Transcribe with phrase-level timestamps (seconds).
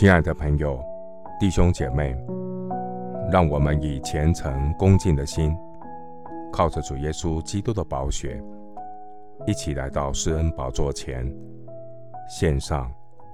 [0.00, 0.82] 亲爱的朋友、
[1.38, 2.16] 弟兄姐妹，
[3.30, 5.54] 让我们以虔诚恭敬的心，
[6.50, 8.42] 靠着主耶稣基督的宝血，
[9.46, 11.30] 一起来到施恩宝座前，
[12.30, 12.90] 献上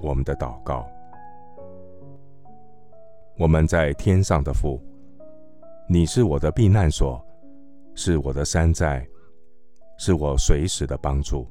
[0.00, 0.84] 我们的祷告。
[3.38, 4.82] 我们在天上的父，
[5.88, 7.24] 你是我的避难所，
[7.94, 9.06] 是我的山寨，
[9.96, 11.46] 是我随时的帮助。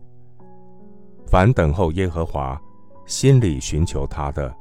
[1.27, 2.61] 凡等候耶和华，
[3.05, 4.53] 心里寻求他的，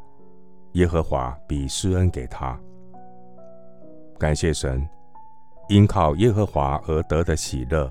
[0.76, 2.58] 耶和华必施恩给他。
[4.18, 4.86] 感谢神，
[5.70, 7.90] 因靠耶和华而得的喜乐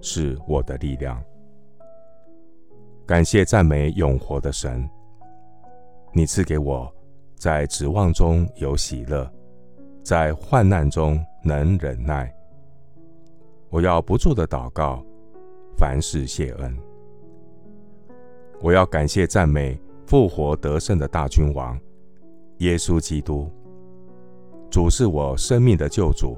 [0.00, 1.22] 是我的力量。
[3.06, 4.88] 感谢赞美永活的神，
[6.12, 6.92] 你赐给我
[7.36, 9.30] 在指望中有喜乐，
[10.02, 12.34] 在患难中能忍耐。
[13.70, 15.04] 我要不住的祷告，
[15.78, 16.76] 凡事谢恩。
[18.60, 21.78] 我要感谢赞美复活得胜的大君王。
[22.64, 23.50] 耶稣基督，
[24.70, 26.34] 主是我生命的救主。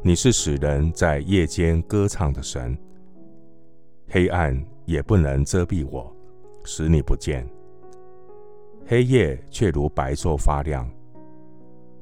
[0.00, 2.78] 你是使人在夜间歌唱的神，
[4.08, 6.14] 黑暗也不能遮蔽我，
[6.62, 7.44] 使你不见。
[8.86, 10.88] 黑夜却如白昼发亮，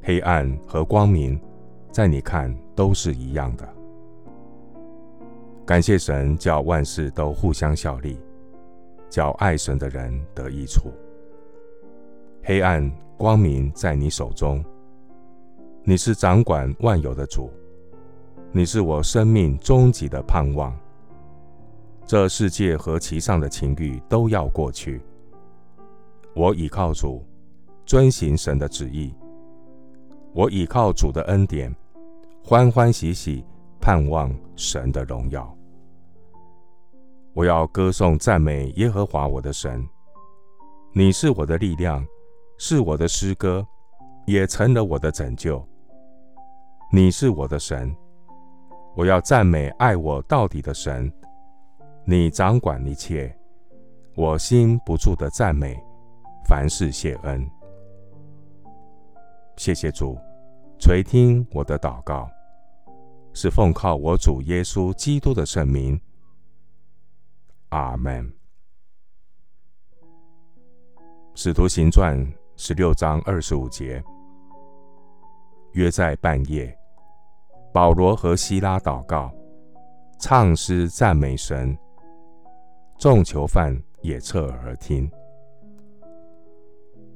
[0.03, 1.41] 黑暗和光明，
[1.91, 3.67] 在你看都是一样的。
[5.65, 8.19] 感谢神，叫万事都互相效力，
[9.09, 10.93] 叫爱神的人得益处。
[12.45, 12.91] 黑暗。
[13.17, 14.63] 光明在你手中，
[15.85, 17.49] 你是掌管万有的主，
[18.51, 20.77] 你是我生命终极的盼望。
[22.05, 25.01] 这世界和其上的情欲都要过去，
[26.35, 27.25] 我倚靠主，
[27.87, 29.15] 遵行神的旨意。
[30.35, 31.75] 我倚靠主的恩典，
[32.43, 33.45] 欢欢喜喜
[33.81, 35.57] 盼望神的荣耀。
[37.33, 39.89] 我要歌颂赞美耶和华我的神，
[40.93, 42.05] 你是我的力量。
[42.57, 43.67] 是我的诗歌，
[44.27, 45.67] 也成了我的拯救。
[46.93, 47.95] 你是我的神，
[48.97, 51.13] 我要赞美爱我到底的神。
[52.07, 53.37] 你掌管一切，
[54.15, 55.77] 我心不住的赞美，
[56.47, 57.45] 凡事谢恩。
[59.57, 60.17] 谢谢主
[60.79, 62.31] 垂听我的祷告，
[63.33, 66.01] 是奉靠我主耶稣基督的圣名。
[67.71, 68.33] 阿门。
[71.35, 72.25] 使徒行传。
[72.57, 74.03] 十六章二十五节，
[75.73, 76.73] 约在半夜，
[77.73, 79.33] 保罗和希拉祷告，
[80.21, 81.77] 唱诗赞美神，
[82.97, 85.11] 众囚犯也侧耳听。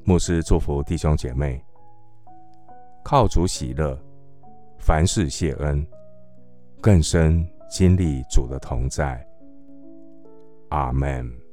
[0.05, 1.65] 牧师祝福弟兄姐妹，
[3.05, 3.97] 靠主喜乐，
[4.79, 5.87] 凡事谢恩，
[6.81, 9.25] 更深经历主的同在。
[10.71, 11.48] 阿门。